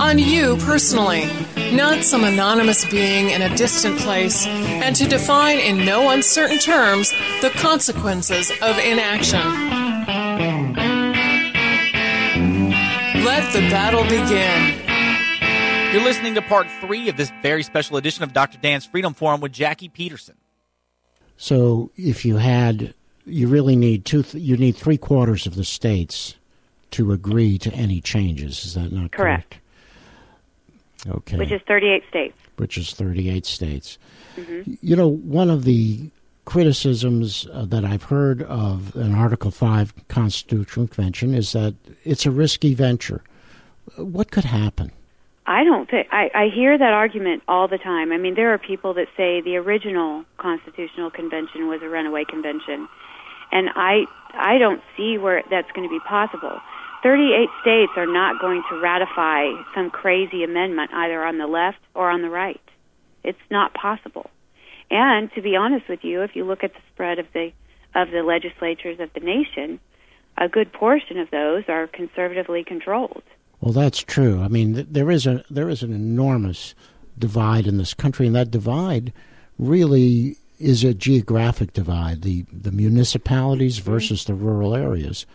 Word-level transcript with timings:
on 0.00 0.18
you 0.18 0.56
personally 0.58 1.28
not 1.74 2.04
some 2.04 2.22
anonymous 2.22 2.84
being 2.84 3.30
in 3.30 3.42
a 3.42 3.56
distant 3.56 3.98
place, 3.98 4.46
and 4.46 4.94
to 4.94 5.08
define 5.08 5.58
in 5.58 5.84
no 5.84 6.10
uncertain 6.10 6.58
terms 6.58 7.10
the 7.40 7.50
consequences 7.56 8.50
of 8.62 8.78
inaction. 8.78 9.40
Let 13.24 13.52
the 13.52 13.60
battle 13.70 14.04
begin. 14.04 14.80
You're 15.92 16.04
listening 16.04 16.34
to 16.36 16.42
part 16.42 16.68
three 16.80 17.08
of 17.08 17.16
this 17.16 17.32
very 17.42 17.64
special 17.64 17.96
edition 17.96 18.22
of 18.22 18.32
Dr. 18.32 18.58
Dan's 18.58 18.86
Freedom 18.86 19.12
Forum 19.12 19.40
with 19.40 19.52
Jackie 19.52 19.88
Peterson. 19.88 20.36
So, 21.36 21.90
if 21.96 22.24
you 22.24 22.36
had, 22.36 22.94
you 23.26 23.48
really 23.48 23.74
need 23.74 24.04
two, 24.04 24.24
you 24.32 24.56
need 24.56 24.76
three 24.76 24.98
quarters 24.98 25.46
of 25.46 25.56
the 25.56 25.64
states 25.64 26.36
to 26.92 27.10
agree 27.10 27.58
to 27.58 27.72
any 27.72 28.00
changes. 28.00 28.64
Is 28.64 28.74
that 28.74 28.92
not 28.92 29.10
correct? 29.10 29.50
correct? 29.50 29.63
Okay. 31.08 31.36
Which 31.36 31.52
is 31.52 31.60
38 31.66 32.02
states. 32.08 32.34
Which 32.56 32.78
is 32.78 32.92
38 32.92 33.46
states. 33.46 33.98
Mm-hmm. 34.36 34.74
You 34.80 34.96
know, 34.96 35.08
one 35.08 35.50
of 35.50 35.64
the 35.64 36.10
criticisms 36.44 37.46
uh, 37.52 37.64
that 37.66 37.84
I've 37.84 38.04
heard 38.04 38.42
of 38.42 38.94
an 38.96 39.14
Article 39.14 39.50
5 39.50 40.08
Constitutional 40.08 40.86
Convention 40.88 41.34
is 41.34 41.52
that 41.52 41.74
it's 42.04 42.26
a 42.26 42.30
risky 42.30 42.74
venture. 42.74 43.22
What 43.96 44.30
could 44.30 44.44
happen? 44.44 44.92
I 45.46 45.62
don't 45.62 45.90
think 45.90 46.08
I, 46.10 46.30
I 46.34 46.48
hear 46.54 46.78
that 46.78 46.92
argument 46.92 47.42
all 47.46 47.68
the 47.68 47.76
time. 47.76 48.12
I 48.12 48.16
mean, 48.16 48.34
there 48.34 48.54
are 48.54 48.58
people 48.58 48.94
that 48.94 49.08
say 49.16 49.42
the 49.42 49.56
original 49.56 50.24
Constitutional 50.38 51.10
Convention 51.10 51.68
was 51.68 51.82
a 51.82 51.88
runaway 51.88 52.24
convention, 52.24 52.88
and 53.52 53.68
I 53.74 54.06
I 54.32 54.56
don't 54.56 54.80
see 54.96 55.18
where 55.18 55.42
that's 55.50 55.70
going 55.72 55.86
to 55.86 55.92
be 55.92 56.00
possible. 56.00 56.60
38 57.04 57.50
states 57.60 57.92
are 57.96 58.06
not 58.06 58.40
going 58.40 58.62
to 58.70 58.80
ratify 58.80 59.50
some 59.74 59.90
crazy 59.90 60.42
amendment 60.42 60.90
either 60.94 61.22
on 61.22 61.36
the 61.36 61.46
left 61.46 61.78
or 61.94 62.08
on 62.08 62.22
the 62.22 62.30
right. 62.30 62.60
It's 63.22 63.38
not 63.50 63.74
possible. 63.74 64.30
And 64.90 65.30
to 65.34 65.42
be 65.42 65.54
honest 65.54 65.86
with 65.86 66.02
you, 66.02 66.22
if 66.22 66.34
you 66.34 66.44
look 66.44 66.64
at 66.64 66.72
the 66.72 66.80
spread 66.92 67.18
of 67.18 67.26
the 67.34 67.52
of 67.94 68.10
the 68.10 68.22
legislatures 68.22 68.98
of 69.00 69.12
the 69.12 69.20
nation, 69.20 69.78
a 70.38 70.48
good 70.48 70.72
portion 70.72 71.18
of 71.18 71.30
those 71.30 71.64
are 71.68 71.86
conservatively 71.86 72.64
controlled. 72.64 73.22
Well, 73.60 73.72
that's 73.72 74.00
true. 74.00 74.42
I 74.42 74.48
mean, 74.48 74.86
there 74.90 75.10
is 75.10 75.26
a 75.26 75.44
there 75.50 75.68
is 75.68 75.82
an 75.82 75.92
enormous 75.92 76.74
divide 77.18 77.66
in 77.66 77.76
this 77.76 77.92
country, 77.92 78.26
and 78.26 78.34
that 78.34 78.50
divide 78.50 79.12
really 79.58 80.38
is 80.58 80.84
a 80.84 80.94
geographic 80.94 81.74
divide. 81.74 82.22
The 82.22 82.46
the 82.50 82.72
municipalities 82.72 83.78
mm-hmm. 83.78 83.90
versus 83.90 84.24
the 84.24 84.34
rural 84.34 84.74
areas. 84.74 85.26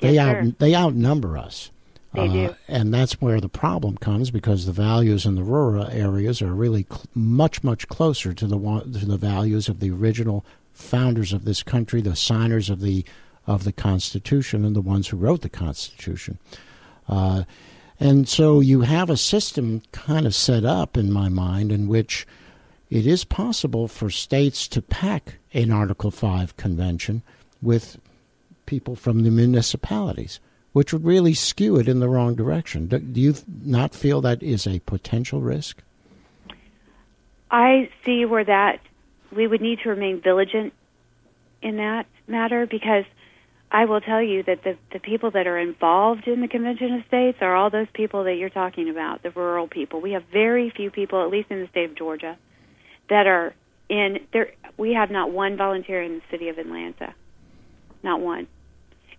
They 0.00 0.14
yes, 0.14 0.26
out 0.26 0.44
sir. 0.44 0.54
they 0.58 0.74
outnumber 0.74 1.36
us. 1.36 1.70
They 2.12 2.28
uh, 2.28 2.32
do. 2.32 2.54
And 2.68 2.92
that's 2.92 3.20
where 3.20 3.40
the 3.40 3.48
problem 3.48 3.98
comes 3.98 4.30
because 4.30 4.66
the 4.66 4.72
values 4.72 5.26
in 5.26 5.34
the 5.34 5.42
rural 5.42 5.86
areas 5.88 6.40
are 6.42 6.54
really 6.54 6.86
cl- 6.88 7.04
much, 7.14 7.62
much 7.62 7.88
closer 7.88 8.32
to 8.32 8.46
the 8.46 8.58
to 8.58 9.06
the 9.06 9.18
values 9.18 9.68
of 9.68 9.80
the 9.80 9.90
original 9.90 10.44
founders 10.72 11.32
of 11.32 11.44
this 11.44 11.62
country, 11.62 12.00
the 12.00 12.16
signers 12.16 12.70
of 12.70 12.80
the 12.80 13.04
of 13.46 13.64
the 13.64 13.72
Constitution, 13.72 14.64
and 14.64 14.74
the 14.74 14.80
ones 14.80 15.08
who 15.08 15.16
wrote 15.16 15.42
the 15.42 15.48
Constitution. 15.48 16.38
Uh, 17.08 17.44
and 17.98 18.28
so 18.28 18.60
you 18.60 18.82
have 18.82 19.08
a 19.08 19.16
system 19.16 19.82
kind 19.92 20.26
of 20.26 20.34
set 20.34 20.64
up 20.64 20.96
in 20.96 21.12
my 21.12 21.28
mind 21.28 21.72
in 21.72 21.88
which 21.88 22.26
it 22.90 23.06
is 23.06 23.24
possible 23.24 23.88
for 23.88 24.10
states 24.10 24.68
to 24.68 24.82
pack 24.82 25.38
an 25.54 25.72
Article 25.72 26.10
5 26.10 26.56
convention 26.56 27.22
with 27.62 27.98
people 28.66 28.96
from 28.96 29.22
the 29.22 29.30
municipalities, 29.30 30.40
which 30.72 30.92
would 30.92 31.04
really 31.04 31.34
skew 31.34 31.76
it 31.76 31.88
in 31.88 32.00
the 32.00 32.08
wrong 32.08 32.34
direction. 32.34 32.86
Do, 32.86 32.98
do 32.98 33.20
you 33.20 33.34
not 33.64 33.94
feel 33.94 34.20
that 34.20 34.42
is 34.42 34.66
a 34.66 34.80
potential 34.80 35.40
risk? 35.40 35.82
I 37.50 37.88
see 38.04 38.24
where 38.24 38.44
that 38.44 38.80
we 39.34 39.46
would 39.46 39.60
need 39.60 39.80
to 39.80 39.90
remain 39.90 40.20
vigilant 40.20 40.72
in 41.62 41.76
that 41.76 42.06
matter 42.26 42.66
because 42.66 43.04
I 43.70 43.84
will 43.84 44.00
tell 44.00 44.22
you 44.22 44.42
that 44.44 44.62
the, 44.62 44.76
the 44.92 45.00
people 45.00 45.30
that 45.32 45.46
are 45.46 45.58
involved 45.58 46.28
in 46.28 46.40
the 46.40 46.48
Convention 46.48 46.94
of 46.94 47.04
States 47.06 47.38
are 47.40 47.54
all 47.54 47.70
those 47.70 47.88
people 47.92 48.24
that 48.24 48.34
you're 48.34 48.50
talking 48.50 48.88
about, 48.88 49.22
the 49.22 49.30
rural 49.30 49.66
people. 49.66 50.00
We 50.00 50.12
have 50.12 50.24
very 50.32 50.70
few 50.70 50.90
people, 50.90 51.22
at 51.22 51.30
least 51.30 51.50
in 51.50 51.60
the 51.60 51.68
state 51.68 51.90
of 51.90 51.96
Georgia, 51.96 52.36
that 53.10 53.26
are 53.26 53.54
in 53.88 54.20
there. 54.32 54.52
We 54.76 54.94
have 54.94 55.10
not 55.10 55.30
one 55.30 55.56
volunteer 55.56 56.02
in 56.02 56.16
the 56.16 56.22
city 56.30 56.48
of 56.48 56.58
Atlanta, 56.58 57.14
not 58.02 58.20
one 58.20 58.46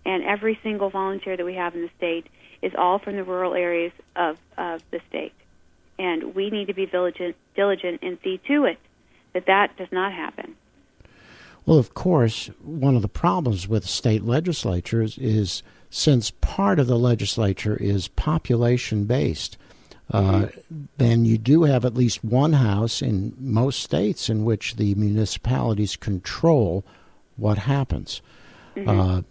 and 0.04 0.22
every 0.24 0.58
single 0.62 0.90
volunteer 0.90 1.36
that 1.36 1.44
we 1.44 1.54
have 1.54 1.74
in 1.74 1.82
the 1.82 1.90
state 1.96 2.26
is 2.62 2.72
all 2.76 2.98
from 2.98 3.16
the 3.16 3.24
rural 3.24 3.54
areas 3.54 3.92
of, 4.16 4.38
of 4.56 4.82
the 4.90 5.00
state. 5.08 5.32
And 5.98 6.34
we 6.34 6.50
need 6.50 6.66
to 6.66 6.74
be 6.74 6.86
diligent, 6.86 7.36
diligent 7.54 8.00
and 8.02 8.18
see 8.22 8.40
to 8.48 8.64
it 8.64 8.78
that 9.32 9.46
that 9.46 9.76
does 9.76 9.88
not 9.90 10.12
happen. 10.12 10.56
Well, 11.66 11.78
of 11.78 11.92
course, 11.94 12.46
one 12.62 12.96
of 12.96 13.02
the 13.02 13.08
problems 13.08 13.68
with 13.68 13.86
state 13.86 14.24
legislatures 14.24 15.18
is 15.18 15.62
since 15.90 16.30
part 16.30 16.78
of 16.78 16.86
the 16.86 16.98
legislature 16.98 17.76
is 17.76 18.08
population 18.08 19.04
based, 19.04 19.58
uh, 20.10 20.22
mm-hmm. 20.22 20.84
then 20.96 21.24
you 21.24 21.36
do 21.36 21.64
have 21.64 21.84
at 21.84 21.94
least 21.94 22.24
one 22.24 22.54
house 22.54 23.02
in 23.02 23.34
most 23.38 23.82
states 23.82 24.30
in 24.30 24.44
which 24.44 24.76
the 24.76 24.94
municipalities 24.94 25.96
control 25.96 26.84
what 27.36 27.58
happens. 27.58 28.22
Mm-hmm. 28.74 28.88
Uh, 28.88 29.22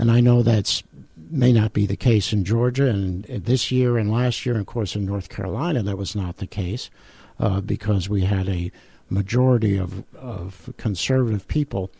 and 0.00 0.10
I 0.10 0.20
know 0.20 0.42
that's 0.42 0.82
may 1.30 1.52
not 1.52 1.74
be 1.74 1.86
the 1.86 1.96
case 1.96 2.32
in 2.32 2.44
Georgia, 2.44 2.88
and 2.88 3.24
this 3.24 3.70
year 3.70 3.98
and 3.98 4.10
last 4.10 4.44
year, 4.44 4.54
and 4.54 4.62
of 4.62 4.66
course, 4.66 4.96
in 4.96 5.04
North 5.04 5.28
Carolina, 5.28 5.82
that 5.82 5.98
was 5.98 6.16
not 6.16 6.38
the 6.38 6.46
case 6.46 6.90
uh, 7.38 7.60
because 7.60 8.08
we 8.08 8.22
had 8.22 8.48
a 8.48 8.72
majority 9.10 9.76
of, 9.76 10.02
of 10.16 10.72
conservative 10.76 11.46
people 11.46 11.90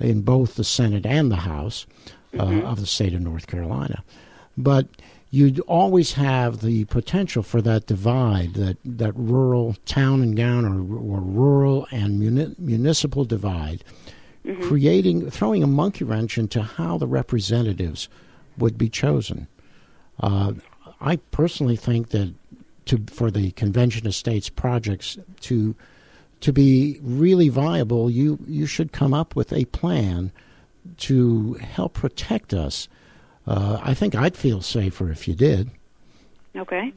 in 0.00 0.22
both 0.22 0.54
the 0.54 0.64
Senate 0.64 1.04
and 1.04 1.30
the 1.30 1.36
House 1.36 1.86
uh, 2.34 2.44
mm-hmm. 2.44 2.66
of 2.66 2.80
the 2.80 2.86
state 2.86 3.12
of 3.12 3.20
North 3.20 3.46
Carolina. 3.46 4.02
But 4.56 4.88
you'd 5.30 5.60
always 5.60 6.14
have 6.14 6.62
the 6.62 6.86
potential 6.86 7.42
for 7.42 7.60
that 7.62 7.86
divide, 7.86 8.54
that, 8.54 8.78
that 8.84 9.12
rural 9.14 9.76
town 9.84 10.22
and 10.22 10.36
gown 10.36 10.64
or, 10.64 10.80
or 10.80 11.20
rural 11.20 11.86
and 11.92 12.18
muni- 12.18 12.54
municipal 12.58 13.24
divide 13.24 13.84
mm-hmm. 14.44 14.62
creating, 14.62 15.30
throwing 15.30 15.62
a 15.62 15.66
monkey 15.66 16.04
wrench 16.04 16.38
into 16.38 16.62
how 16.62 16.98
the 16.98 17.06
representatives 17.06 18.08
would 18.58 18.76
be 18.78 18.88
chosen. 18.88 19.46
Uh, 20.20 20.52
I 21.00 21.16
personally 21.16 21.76
think 21.76 22.10
that 22.10 22.34
to 22.86 23.02
for 23.10 23.30
the 23.30 23.52
Convention 23.52 24.06
of 24.06 24.14
States 24.14 24.48
projects 24.48 25.18
to 25.40 25.74
to 26.40 26.52
be 26.52 26.98
really 27.02 27.48
viable, 27.48 28.10
you 28.10 28.38
you 28.46 28.66
should 28.66 28.92
come 28.92 29.14
up 29.14 29.36
with 29.36 29.52
a 29.52 29.64
plan 29.66 30.32
to 30.98 31.54
help 31.54 31.94
protect 31.94 32.54
us. 32.54 32.88
Uh, 33.46 33.78
I 33.82 33.94
think 33.94 34.14
I'd 34.14 34.36
feel 34.36 34.60
safer 34.60 35.10
if 35.10 35.26
you 35.28 35.34
did. 35.34 35.70
Okay. 36.56 36.92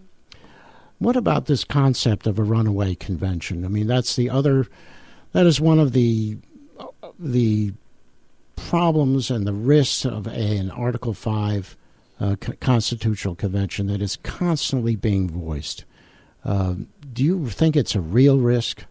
What 1.00 1.16
about 1.16 1.46
this 1.46 1.64
concept 1.64 2.28
of 2.28 2.40
a 2.40 2.44
runaway 2.44 2.96
convention? 2.96 3.66
I 3.66 3.68
mean, 3.68 3.88
that's 3.88 4.16
the 4.16 4.30
other. 4.30 4.68
That 5.34 5.46
is 5.46 5.60
one 5.60 5.80
of 5.80 5.92
the 5.94 6.38
the 7.20 7.74
problems 8.56 9.30
and 9.30 9.46
the 9.46 9.54
risks 9.54 10.06
of 10.06 10.28
an 10.28 10.72
Article 10.72 11.14
5 11.14 11.78
uh, 12.20 12.36
constitutional 12.60 13.36
convention 13.36 13.88
that 13.88 14.02
is 14.02 14.18
constantly 14.18 14.96
being 14.96 15.30
voiced. 15.30 15.86
Uh, 16.46 16.76
do 17.12 17.24
you 17.24 17.50
think 17.50 17.76
it's 17.76 17.96
a 17.96 18.02
real 18.02 18.40
risk? 18.40 18.86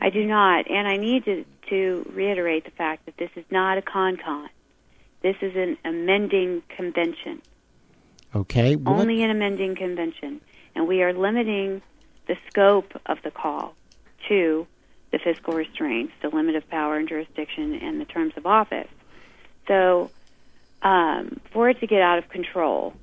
I 0.00 0.10
do 0.10 0.24
not, 0.26 0.68
and 0.70 0.88
I 0.88 0.96
need 0.96 1.24
to, 1.26 1.44
to 1.68 2.10
reiterate 2.12 2.64
the 2.64 2.70
fact 2.72 3.06
that 3.06 3.16
this 3.18 3.30
is 3.36 3.44
not 3.50 3.78
a 3.78 3.82
con 3.82 4.16
con. 4.16 4.48
This 5.22 5.36
is 5.40 5.54
an 5.54 5.78
amending 5.84 6.62
convention. 6.68 7.40
Okay. 8.34 8.76
What? 8.76 9.00
Only 9.00 9.22
an 9.22 9.30
amending 9.30 9.76
convention. 9.76 10.40
And 10.74 10.88
we 10.88 11.02
are 11.02 11.12
limiting 11.12 11.82
the 12.26 12.36
scope 12.48 13.00
of 13.06 13.18
the 13.22 13.30
call 13.30 13.74
to 14.28 14.66
the 15.12 15.18
fiscal 15.18 15.54
restraints, 15.54 16.12
the 16.22 16.28
limit 16.28 16.56
of 16.56 16.68
power 16.68 16.96
and 16.96 17.08
jurisdiction, 17.08 17.74
and 17.74 18.00
the 18.00 18.04
terms 18.04 18.32
of 18.36 18.46
office. 18.46 18.88
So, 19.68 20.10
um, 20.82 21.40
for 21.52 21.68
it 21.68 21.78
to 21.80 21.86
get 21.86 22.00
out 22.00 22.18
of 22.18 22.28
control, 22.28 22.94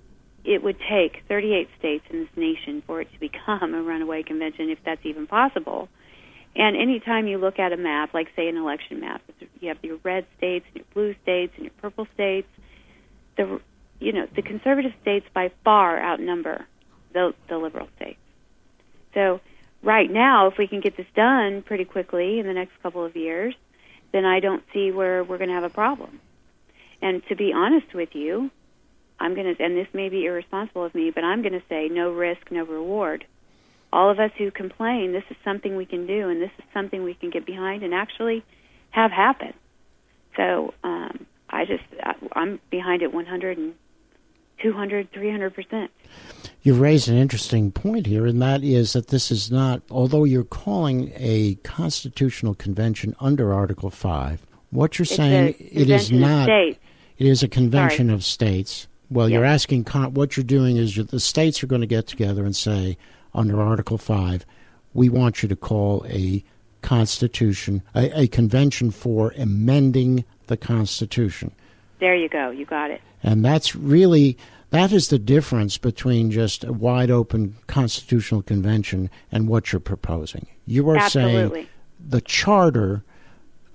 it 0.43 0.63
would 0.63 0.77
take 0.89 1.23
38 1.27 1.69
states 1.77 2.05
in 2.09 2.21
this 2.21 2.29
nation 2.35 2.81
for 2.85 3.01
it 3.01 3.11
to 3.13 3.19
become 3.19 3.73
a 3.75 3.81
runaway 3.81 4.23
convention, 4.23 4.69
if 4.69 4.79
that's 4.83 5.05
even 5.05 5.27
possible. 5.27 5.87
And 6.55 6.75
anytime 6.75 7.27
you 7.27 7.37
look 7.37 7.59
at 7.59 7.71
a 7.71 7.77
map, 7.77 8.13
like 8.13 8.27
say 8.35 8.49
an 8.49 8.57
election 8.57 8.99
map, 8.99 9.21
you 9.59 9.69
have 9.69 9.77
your 9.83 9.99
red 10.03 10.25
states 10.37 10.65
and 10.73 10.77
your 10.77 10.85
blue 10.93 11.15
states 11.21 11.53
and 11.55 11.65
your 11.65 11.73
purple 11.79 12.07
states. 12.15 12.47
The 13.37 13.61
you 13.99 14.13
know 14.13 14.27
the 14.35 14.41
conservative 14.41 14.93
states 15.01 15.25
by 15.33 15.51
far 15.63 16.01
outnumber 16.01 16.65
the 17.13 17.33
the 17.47 17.57
liberal 17.57 17.87
states. 17.95 18.19
So 19.13 19.39
right 19.83 20.09
now, 20.09 20.47
if 20.47 20.57
we 20.57 20.67
can 20.67 20.81
get 20.81 20.97
this 20.97 21.07
done 21.15 21.61
pretty 21.61 21.85
quickly 21.85 22.39
in 22.39 22.47
the 22.47 22.53
next 22.53 22.71
couple 22.81 23.03
of 23.05 23.15
years, 23.15 23.55
then 24.11 24.25
I 24.25 24.39
don't 24.39 24.63
see 24.73 24.91
where 24.91 25.23
we're 25.23 25.37
going 25.37 25.49
to 25.49 25.55
have 25.55 25.63
a 25.63 25.69
problem. 25.69 26.19
And 27.01 27.21
to 27.27 27.35
be 27.35 27.53
honest 27.53 27.93
with 27.93 28.09
you, 28.13 28.51
I'm 29.19 29.35
going 29.35 29.55
to, 29.55 29.63
and 29.63 29.75
this 29.75 29.87
may 29.93 30.09
be 30.09 30.25
irresponsible 30.25 30.85
of 30.85 30.95
me, 30.95 31.11
but 31.11 31.23
I'm 31.23 31.41
going 31.41 31.53
to 31.53 31.63
say 31.69 31.89
no 31.89 32.11
risk, 32.11 32.51
no 32.51 32.65
reward. 32.65 33.25
All 33.91 34.09
of 34.11 34.19
us 34.19 34.31
who 34.37 34.51
complain, 34.51 35.11
this 35.11 35.23
is 35.29 35.37
something 35.43 35.75
we 35.75 35.85
can 35.85 36.05
do, 36.07 36.29
and 36.29 36.41
this 36.41 36.51
is 36.57 36.65
something 36.73 37.03
we 37.03 37.15
can 37.15 37.29
get 37.29 37.45
behind 37.45 37.83
and 37.83 37.93
actually 37.93 38.43
have 38.91 39.11
happen. 39.11 39.53
So 40.37 40.73
um, 40.83 41.25
I 41.49 41.65
just, 41.65 41.83
I'm 42.33 42.59
behind 42.69 43.01
it 43.01 43.13
100 43.13 43.57
and 43.57 43.73
200, 44.61 45.11
300 45.11 45.53
percent. 45.53 45.91
You've 46.61 46.79
raised 46.79 47.07
an 47.07 47.17
interesting 47.17 47.71
point 47.71 48.05
here, 48.05 48.25
and 48.25 48.41
that 48.41 48.63
is 48.63 48.93
that 48.93 49.07
this 49.07 49.31
is 49.31 49.49
not, 49.49 49.81
although 49.89 50.25
you're 50.25 50.43
calling 50.43 51.11
a 51.15 51.55
constitutional 51.63 52.53
convention 52.53 53.15
under 53.19 53.53
Article 53.53 53.89
5, 53.89 54.45
what 54.71 54.99
you're 54.99 55.03
it's 55.03 55.15
saying 55.15 55.55
it 55.57 55.89
is 55.89 56.11
not. 56.11 56.49
It 56.49 56.77
is 57.17 57.43
a 57.43 57.47
convention 57.47 58.07
Sorry. 58.07 58.15
of 58.15 58.23
states. 58.23 58.87
Well, 59.09 59.29
you're 59.29 59.45
asking, 59.45 59.85
what 59.85 60.37
you're 60.37 60.43
doing 60.43 60.77
is 60.77 60.95
the 60.95 61.19
states 61.19 61.63
are 61.63 61.67
going 61.67 61.81
to 61.81 61.87
get 61.87 62.07
together 62.07 62.45
and 62.45 62.55
say, 62.55 62.97
under 63.33 63.61
Article 63.61 63.97
5, 63.97 64.45
we 64.93 65.09
want 65.09 65.41
you 65.41 65.49
to 65.49 65.55
call 65.55 66.05
a 66.07 66.43
constitution, 66.81 67.81
a, 67.95 68.21
a 68.21 68.27
convention 68.27 68.91
for 68.91 69.33
amending 69.37 70.23
the 70.47 70.57
Constitution. 70.57 71.51
There 71.99 72.15
you 72.15 72.29
go. 72.29 72.49
You 72.49 72.65
got 72.65 72.91
it. 72.91 73.01
And 73.23 73.43
that's 73.43 73.75
really 73.75 74.37
that 74.71 74.91
is 74.91 75.07
the 75.07 75.19
difference 75.19 75.77
between 75.77 76.31
just 76.31 76.63
a 76.63 76.71
wide 76.71 77.09
open 77.09 77.55
constitutional 77.67 78.41
convention 78.41 79.09
and 79.31 79.47
what 79.47 79.71
you're 79.71 79.79
proposing. 79.79 80.47
You 80.65 80.89
are 80.89 80.97
Absolutely. 80.97 81.61
saying 81.61 81.69
the 81.99 82.21
charter 82.21 83.03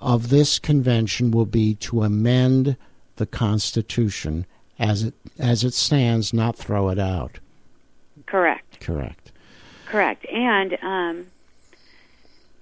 of 0.00 0.28
this 0.30 0.58
convention 0.58 1.30
will 1.30 1.46
be 1.46 1.74
to 1.76 2.02
amend 2.02 2.76
the 3.16 3.26
Constitution 3.26 4.46
as 4.78 5.04
it 5.04 5.14
as 5.38 5.64
it 5.64 5.74
stands, 5.74 6.32
not 6.32 6.56
throw 6.56 6.88
it 6.88 6.98
out. 6.98 7.38
Correct. 8.26 8.80
Correct. 8.80 9.32
Correct. 9.86 10.26
And 10.26 10.78
um, 10.82 11.26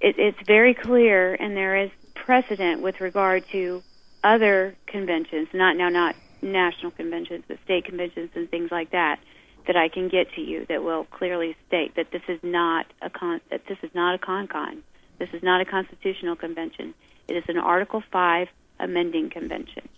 it, 0.01 0.19
it's 0.19 0.39
very 0.47 0.75
clear, 0.75 1.35
and 1.35 1.57
there 1.57 1.77
is 1.77 1.91
precedent 2.15 2.83
with 2.83 3.01
regard 3.01 3.45
to 3.53 3.83
other 4.25 4.77
conventions, 4.87 5.49
not 5.53 5.77
now 5.77 5.89
not 5.89 6.17
national 6.41 6.91
conventions, 6.93 7.45
but 7.47 7.59
state 7.65 7.85
conventions 7.85 8.31
and 8.35 8.51
things 8.51 8.71
like 8.71 8.91
that, 8.91 9.21
that 9.67 9.77
I 9.77 9.89
can 9.89 10.09
get 10.09 10.33
to 10.35 10.41
you 10.41 10.67
that 10.69 10.83
will 10.83 11.05
clearly 11.05 11.57
state 11.69 11.95
that 11.97 12.11
this 12.11 12.23
is 12.29 12.41
not 12.43 12.87
a 13.01 13.11
con 13.11 13.41
that 13.51 13.67
this 13.69 13.79
is 13.83 13.91
not 13.95 14.15
a 14.15 14.19
con 14.19 14.49
con. 14.49 14.83
This 15.19 15.29
is 15.33 15.43
not 15.43 15.61
a 15.61 15.65
constitutional 15.65 16.37
convention. 16.37 16.95
It 17.29 17.37
is 17.37 17.45
an 17.49 17.59
Article 17.59 18.03
Five 18.11 18.49
amending 18.81 19.31
convention. 19.31 19.89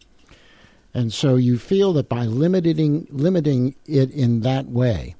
And 0.92 1.12
so 1.12 1.36
you 1.36 1.58
feel 1.58 1.92
that 1.94 2.08
by 2.08 2.24
limiting 2.26 3.06
limiting 3.10 3.74
it 3.86 4.10
in 4.10 4.40
that 4.40 4.66
way, 4.66 5.16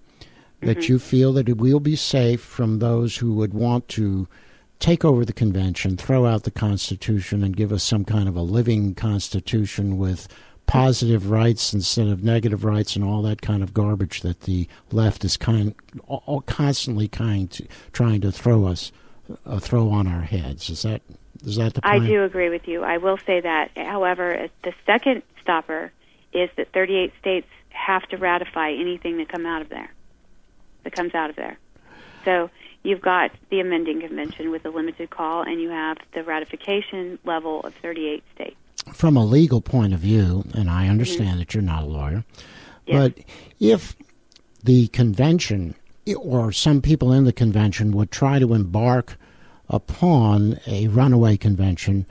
that 0.61 0.79
mm-hmm. 0.79 0.93
you 0.93 0.99
feel 0.99 1.33
that 1.33 1.49
it 1.49 1.57
will 1.57 1.81
be 1.81 1.97
safe 1.97 2.41
from 2.41 2.79
those 2.79 3.17
who 3.17 3.35
would 3.35 3.55
want 3.55 3.89
to 3.89 4.29
take 4.79 5.05
over 5.05 5.25
the 5.25 5.33
convention, 5.33 5.97
throw 5.97 6.27
out 6.27 6.45
the 6.45 6.51
Constitution, 6.51 7.43
and 7.43 7.57
give 7.57 7.73
us 7.73 7.83
some 7.83 8.05
kind 8.05 8.29
of 8.29 8.37
a 8.37 8.43
living 8.43 8.95
Constitution 8.95 9.99
with 9.99 10.29
positive 10.67 11.31
rights 11.31 11.75
instead 11.75 12.09
of 12.09 12.25
negative 12.25 12.65
rights 12.65 12.97
and 12.97 13.05
all 13.05 13.23
that 13.23 13.43
kind 13.43 13.63
of 13.63 13.75
garbage 13.75 14.23
that 14.23 14.43
the 14.43 14.67
left 14.91 15.25
is 15.25 15.37
kind 15.37 15.75
all, 16.07 16.41
constantly 16.47 17.09
kind 17.09 17.51
to, 17.51 17.67
trying 17.93 18.21
to 18.21 18.33
throw 18.33 18.67
us 18.67 18.91
uh, 19.47 19.59
throw 19.59 19.91
on 19.91 20.07
our 20.07 20.23
heads. 20.23 20.71
Is 20.71 20.83
that 20.83 21.03
is 21.45 21.57
that 21.57 21.75
the 21.75 21.83
point? 21.83 22.05
I 22.05 22.07
do 22.07 22.25
agree 22.25 22.49
with 22.49 22.67
you. 22.67 22.83
I 22.83 22.99
will 22.99 23.19
say 23.27 23.41
that 23.41 23.73
however 23.77 24.49
the 24.63 24.73
second 24.87 25.23
stopper 25.43 25.93
is 26.33 26.51
that 26.57 26.73
38 26.73 27.13
states 27.21 27.49
have 27.71 28.03
to 28.09 28.17
ratify 28.17 28.73
anything 28.73 29.19
that 29.19 29.29
come 29.29 29.47
out 29.47 29.63
of 29.63 29.69
there 29.69 29.91
that 30.85 30.93
comes 30.93 31.15
out 31.15 31.31
of 31.31 31.37
there. 31.37 31.59
So 32.25 32.51
you've 32.85 33.03
got 33.03 33.33
the 33.51 33.59
amending 33.59 34.01
convention 34.01 34.51
with 34.51 34.65
a 34.65 34.71
limited 34.71 35.11
call 35.11 35.43
and 35.43 35.61
you 35.61 35.71
have 35.71 35.97
the 36.15 36.23
ratification 36.23 37.19
level 37.25 37.61
of 37.63 37.75
38 37.83 38.23
states 38.35 38.57
from 38.93 39.17
a 39.17 39.25
legal 39.25 39.61
point 39.61 39.95
of 39.95 40.01
view, 40.01 40.45
and 40.55 40.69
I 40.69 40.89
understand 40.89 41.31
mm-hmm. 41.31 41.39
that 41.39 41.55
you're 41.55 41.63
not 41.63 41.85
a 41.85 41.87
lawyer, 41.87 42.25
but 42.87 43.15
if 43.59 43.97
the 44.63 44.89
convention 44.89 45.75
or 46.17 46.53
some 46.53 46.83
people 46.83 47.13
in 47.13 47.25
the 47.25 47.33
convention 47.33 47.93
would 47.93 48.11
try 48.11 48.39
to 48.39 48.53
embark 48.53 49.17
upon 49.69 50.61
a 50.67 50.89
runaway 50.89 51.37
convention, 51.37 52.07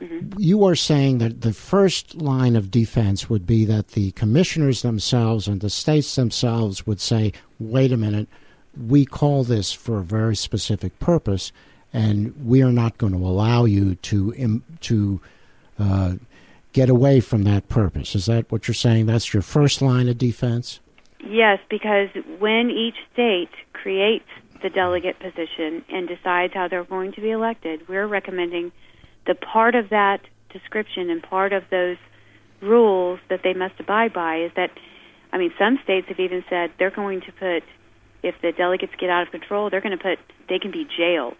mm-hmm. 0.00 0.38
you 0.38 0.64
are 0.64 0.74
saying 0.74 1.18
that 1.18 1.42
the 1.42 1.52
first 1.52 2.16
line 2.16 2.56
of 2.56 2.70
defense 2.70 3.30
would 3.30 3.46
be 3.46 3.64
that 3.64 3.88
the 3.88 4.10
commissioners 4.12 4.82
themselves 4.82 5.46
and 5.46 5.60
the 5.60 5.70
states 5.70 6.16
themselves 6.16 6.86
would 6.86 7.00
say, 7.00 7.32
wait 7.60 7.92
a 7.92 7.96
minute, 7.96 8.28
we 8.86 9.04
call 9.04 9.44
this 9.44 9.72
for 9.72 9.98
a 9.98 10.02
very 10.02 10.36
specific 10.36 10.98
purpose, 10.98 11.52
and 11.92 12.34
we 12.44 12.62
are 12.62 12.72
not 12.72 12.98
going 12.98 13.12
to 13.12 13.18
allow 13.18 13.64
you 13.64 13.94
to 13.96 14.62
to 14.80 15.20
uh, 15.78 16.14
get 16.72 16.90
away 16.90 17.20
from 17.20 17.44
that 17.44 17.68
purpose. 17.68 18.14
Is 18.14 18.26
that 18.26 18.50
what 18.52 18.68
you're 18.68 18.74
saying? 18.74 19.06
That's 19.06 19.32
your 19.32 19.42
first 19.42 19.80
line 19.80 20.08
of 20.08 20.18
defense? 20.18 20.80
Yes, 21.26 21.58
because 21.70 22.10
when 22.38 22.70
each 22.70 22.96
state 23.12 23.50
creates 23.72 24.28
the 24.62 24.70
delegate 24.70 25.18
position 25.18 25.84
and 25.88 26.06
decides 26.06 26.54
how 26.54 26.68
they're 26.68 26.84
going 26.84 27.12
to 27.12 27.20
be 27.20 27.30
elected, 27.30 27.88
we're 27.88 28.06
recommending 28.06 28.72
the 29.26 29.34
part 29.34 29.74
of 29.74 29.88
that 29.88 30.20
description 30.50 31.10
and 31.10 31.22
part 31.22 31.52
of 31.52 31.64
those 31.70 31.96
rules 32.60 33.20
that 33.28 33.40
they 33.42 33.54
must 33.54 33.78
abide 33.80 34.12
by 34.12 34.36
is 34.42 34.52
that, 34.56 34.70
I 35.32 35.38
mean, 35.38 35.52
some 35.58 35.78
states 35.82 36.08
have 36.08 36.20
even 36.20 36.44
said 36.48 36.72
they're 36.78 36.90
going 36.90 37.20
to 37.22 37.32
put, 37.32 37.62
if 38.26 38.34
the 38.42 38.52
delegates 38.52 38.92
get 38.98 39.08
out 39.08 39.22
of 39.22 39.30
control, 39.30 39.70
they're 39.70 39.80
going 39.80 39.96
to 39.96 40.02
put, 40.02 40.18
they 40.48 40.58
can 40.58 40.70
be 40.70 40.86
jailed 40.96 41.36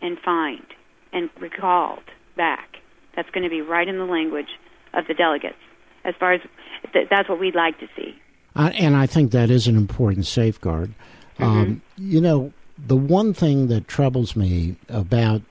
and 0.00 0.18
fined 0.18 0.66
and 1.12 1.28
recalled 1.38 2.02
back. 2.36 2.76
That's 3.14 3.28
going 3.30 3.44
to 3.44 3.50
be 3.50 3.60
right 3.60 3.86
in 3.86 3.98
the 3.98 4.04
language 4.06 4.48
of 4.94 5.06
the 5.06 5.14
delegates. 5.14 5.58
As 6.04 6.14
far 6.18 6.32
as 6.32 6.40
th- 6.92 7.08
that's 7.10 7.28
what 7.28 7.38
we'd 7.38 7.54
like 7.54 7.78
to 7.80 7.88
see. 7.94 8.18
Uh, 8.56 8.70
and 8.74 8.96
I 8.96 9.06
think 9.06 9.32
that 9.32 9.50
is 9.50 9.66
an 9.66 9.76
important 9.76 10.26
safeguard. 10.26 10.94
Mm-hmm. 11.38 11.44
Um, 11.44 11.82
you 11.96 12.20
know, 12.20 12.52
the 12.78 12.96
one 12.96 13.34
thing 13.34 13.68
that 13.68 13.86
troubles 13.86 14.34
me 14.34 14.76
about 14.88 15.42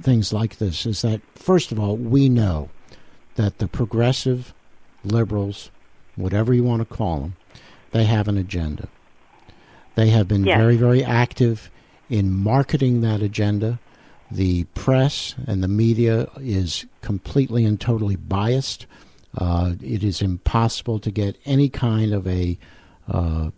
things 0.00 0.32
like 0.32 0.56
this 0.56 0.86
is 0.86 1.02
that, 1.02 1.20
first 1.34 1.70
of 1.70 1.78
all, 1.78 1.96
we 1.96 2.28
know 2.28 2.70
that 3.34 3.58
the 3.58 3.68
progressive 3.68 4.54
liberals, 5.04 5.70
whatever 6.16 6.54
you 6.54 6.64
want 6.64 6.80
to 6.80 6.96
call 6.96 7.20
them, 7.20 7.36
they 7.90 8.04
have 8.04 8.28
an 8.28 8.38
agenda. 8.38 8.88
They 9.94 10.08
have 10.08 10.28
been 10.28 10.44
yes. 10.44 10.58
very, 10.58 10.76
very 10.76 11.04
active 11.04 11.70
in 12.08 12.32
marketing 12.32 13.00
that 13.00 13.22
agenda. 13.22 13.78
The 14.30 14.64
press 14.74 15.34
and 15.46 15.62
the 15.62 15.68
media 15.68 16.28
is 16.38 16.86
completely 17.02 17.64
and 17.64 17.80
totally 17.80 18.16
biased. 18.16 18.86
Uh, 19.36 19.74
it 19.82 20.04
is 20.04 20.22
impossible 20.22 20.98
to 21.00 21.10
get 21.10 21.36
any 21.44 21.68
kind 21.68 22.12
of 22.12 22.26
a 22.26 22.58
uh, 23.08 23.50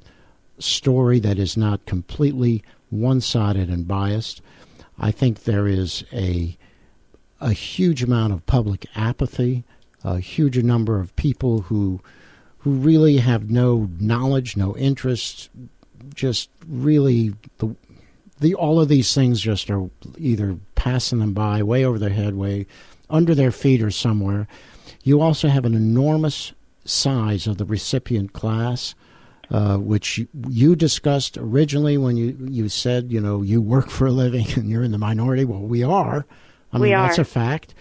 story 0.59 1.19
that 1.21 1.39
is 1.39 1.57
not 1.57 1.85
completely 1.87 2.63
one-sided 2.91 3.69
and 3.69 3.89
biased. 3.89 4.43
I 4.99 5.11
think 5.11 5.45
there 5.45 5.67
is 5.67 6.05
a 6.13 6.57
a 7.41 7.53
huge 7.53 8.05
amount 8.05 8.33
of 8.33 8.47
public 8.47 8.87
apathy, 8.95 9.65
a 10.05 10.21
huge 10.21 10.57
number 10.59 11.01
of 11.01 11.15
people 11.17 11.63
who 11.63 12.01
who 12.59 12.71
really 12.71 13.17
have 13.17 13.51
no 13.51 13.91
knowledge, 13.99 14.57
no 14.57 14.77
interest, 14.77 15.51
just 16.15 16.51
really 16.69 17.35
the 17.59 17.75
the 18.41 18.55
all 18.55 18.81
of 18.81 18.89
these 18.89 19.15
things 19.15 19.41
just 19.41 19.71
are 19.71 19.89
either 20.19 20.59
passing 20.75 21.19
them 21.21 21.33
by 21.33 21.63
way 21.63 21.85
over 21.85 21.99
their 21.99 22.11
head, 22.11 22.35
way 22.35 22.67
under 23.09 23.35
their 23.35 23.53
feet 23.53 23.83
or 23.83 23.91
somewhere. 23.91 24.49
You 25.05 25.21
also 25.21 25.49
have 25.49 25.65
an 25.65 25.75
enormous 25.75 26.53
size 26.85 27.47
of 27.47 27.59
the 27.59 27.65
recipient 27.65 28.33
class. 28.33 28.95
uh, 29.51 29.77
which 29.77 30.17
you, 30.19 30.29
you 30.49 30.75
discussed 30.75 31.37
originally 31.37 31.99
when 31.99 32.17
you, 32.17 32.35
you 32.49 32.69
said, 32.71 33.13
you 33.13 33.21
know, 33.21 33.43
you 33.43 33.61
work 33.61 33.91
for 33.91 34.07
a 34.07 34.11
living 34.11 34.47
and 34.57 34.71
you're 34.71 34.83
in 34.83 34.93
the 34.93 34.99
minority. 34.99 35.45
Well, 35.45 35.61
we 35.61 35.83
are. 35.83 36.25
I 36.73 36.79
We 36.79 36.85
mean, 36.89 36.95
are. 36.95 37.07
that's 37.07 37.19
a 37.19 37.25
fact. 37.25 37.75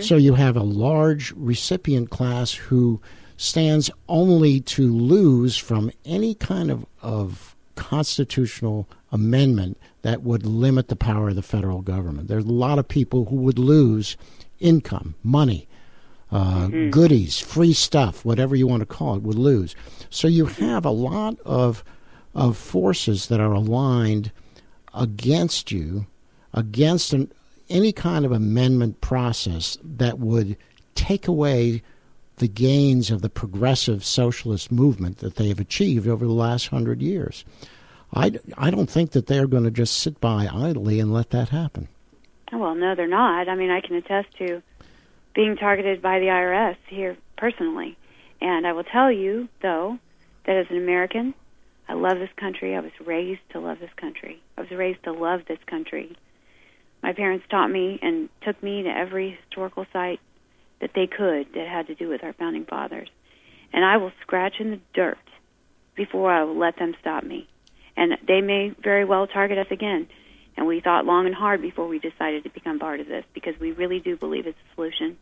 So 0.00 0.16
you 0.16 0.34
have 0.34 0.56
a 0.56 0.62
large 0.62 1.32
recipient 1.32 2.10
class 2.10 2.52
who 2.52 3.00
stands 3.42 3.90
only 4.08 4.60
to 4.60 4.92
lose 4.92 5.56
from 5.56 5.90
any 6.04 6.32
kind 6.32 6.70
of, 6.70 6.86
of 7.02 7.56
constitutional 7.74 8.88
amendment 9.10 9.76
that 10.02 10.22
would 10.22 10.46
limit 10.46 10.86
the 10.86 10.94
power 10.94 11.30
of 11.30 11.34
the 11.34 11.42
federal 11.42 11.82
government. 11.82 12.28
There's 12.28 12.44
a 12.44 12.52
lot 12.52 12.78
of 12.78 12.86
people 12.86 13.24
who 13.24 13.36
would 13.36 13.58
lose 13.58 14.16
income, 14.60 15.16
money, 15.24 15.66
uh, 16.30 16.68
goodies, 16.68 17.40
free 17.40 17.72
stuff, 17.72 18.24
whatever 18.24 18.54
you 18.54 18.68
want 18.68 18.80
to 18.80 18.86
call 18.86 19.16
it, 19.16 19.22
would 19.22 19.38
lose. 19.38 19.74
So 20.08 20.28
you 20.28 20.46
have 20.46 20.84
a 20.84 20.90
lot 20.90 21.38
of 21.44 21.82
of 22.34 22.56
forces 22.56 23.26
that 23.26 23.40
are 23.40 23.52
aligned 23.52 24.30
against 24.94 25.70
you, 25.70 26.06
against 26.54 27.12
an, 27.12 27.30
any 27.68 27.92
kind 27.92 28.24
of 28.24 28.32
amendment 28.32 29.00
process 29.00 29.76
that 29.82 30.18
would 30.18 30.56
take 30.94 31.26
away 31.26 31.82
the 32.36 32.48
gains 32.48 33.10
of 33.10 33.22
the 33.22 33.28
progressive 33.28 34.04
socialist 34.04 34.72
movement 34.72 35.18
that 35.18 35.36
they 35.36 35.48
have 35.48 35.60
achieved 35.60 36.08
over 36.08 36.26
the 36.26 36.32
last 36.32 36.68
hundred 36.68 37.02
years. 37.02 37.44
I, 38.14 38.32
I 38.58 38.70
don't 38.70 38.90
think 38.90 39.12
that 39.12 39.26
they're 39.26 39.46
going 39.46 39.64
to 39.64 39.70
just 39.70 39.98
sit 39.98 40.20
by 40.20 40.48
idly 40.52 41.00
and 41.00 41.12
let 41.12 41.30
that 41.30 41.48
happen. 41.48 41.88
Oh, 42.52 42.58
well, 42.58 42.74
no, 42.74 42.94
they're 42.94 43.06
not. 43.06 43.48
I 43.48 43.54
mean, 43.54 43.70
I 43.70 43.80
can 43.80 43.96
attest 43.96 44.28
to 44.38 44.62
being 45.34 45.56
targeted 45.56 46.02
by 46.02 46.18
the 46.18 46.26
IRS 46.26 46.76
here 46.88 47.16
personally. 47.38 47.96
And 48.40 48.66
I 48.66 48.72
will 48.72 48.84
tell 48.84 49.10
you, 49.10 49.48
though, 49.62 49.98
that 50.44 50.56
as 50.56 50.66
an 50.68 50.76
American, 50.76 51.32
I 51.88 51.94
love 51.94 52.18
this 52.18 52.30
country. 52.36 52.74
I 52.74 52.80
was 52.80 52.92
raised 53.04 53.40
to 53.52 53.60
love 53.60 53.78
this 53.80 53.92
country. 53.96 54.42
I 54.58 54.62
was 54.62 54.70
raised 54.70 55.02
to 55.04 55.12
love 55.12 55.42
this 55.48 55.58
country. 55.66 56.16
My 57.02 57.12
parents 57.12 57.46
taught 57.50 57.70
me 57.70 57.98
and 58.02 58.28
took 58.42 58.62
me 58.62 58.82
to 58.82 58.88
every 58.88 59.38
historical 59.42 59.86
site 59.92 60.20
that 60.82 60.90
they 60.94 61.06
could 61.06 61.46
that 61.54 61.66
had 61.66 61.86
to 61.86 61.94
do 61.94 62.08
with 62.08 62.22
our 62.22 62.34
founding 62.34 62.66
fathers. 62.66 63.08
And 63.72 63.84
I 63.84 63.96
will 63.96 64.12
scratch 64.20 64.54
in 64.58 64.72
the 64.72 64.80
dirt 64.92 65.16
before 65.94 66.30
I 66.30 66.42
will 66.42 66.58
let 66.58 66.76
them 66.76 66.94
stop 67.00 67.24
me. 67.24 67.48
And 67.96 68.18
they 68.26 68.40
may 68.40 68.74
very 68.82 69.04
well 69.04 69.26
target 69.26 69.58
us 69.58 69.68
again. 69.70 70.08
And 70.56 70.66
we 70.66 70.80
thought 70.80 71.06
long 71.06 71.26
and 71.26 71.34
hard 71.34 71.62
before 71.62 71.86
we 71.86 71.98
decided 71.98 72.42
to 72.42 72.50
become 72.50 72.78
part 72.78 73.00
of 73.00 73.06
this 73.06 73.24
because 73.32 73.58
we 73.58 73.72
really 73.72 74.00
do 74.00 74.16
believe 74.16 74.46
it's 74.46 74.58
a 74.58 74.74
solution. 74.74 75.16